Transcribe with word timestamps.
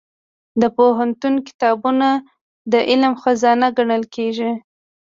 د 0.61 0.63
پوهنتون 0.77 1.33
کتابتون 1.47 2.01
د 2.71 2.73
علم 2.89 3.13
خزانه 3.21 3.67
ګڼل 3.77 4.03
کېږي. 4.15 4.51